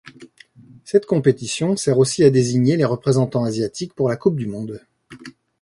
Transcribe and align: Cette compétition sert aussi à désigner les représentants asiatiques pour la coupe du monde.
Cette 0.83 1.05
compétition 1.05 1.75
sert 1.75 1.99
aussi 1.99 2.23
à 2.23 2.31
désigner 2.31 2.75
les 2.75 2.85
représentants 2.85 3.43
asiatiques 3.43 3.93
pour 3.93 4.09
la 4.09 4.15
coupe 4.15 4.35
du 4.37 4.47
monde. 4.47 4.81